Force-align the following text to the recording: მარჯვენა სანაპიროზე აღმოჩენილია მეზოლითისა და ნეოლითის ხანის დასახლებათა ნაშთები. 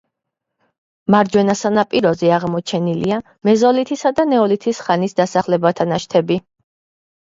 მარჯვენა 1.15 1.55
სანაპიროზე 1.59 2.33
აღმოჩენილია 2.39 3.21
მეზოლითისა 3.51 4.17
და 4.21 4.29
ნეოლითის 4.35 4.85
ხანის 4.91 5.19
დასახლებათა 5.25 5.93
ნაშთები. 5.97 6.45